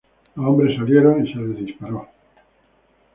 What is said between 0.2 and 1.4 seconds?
Los hombres salieron y se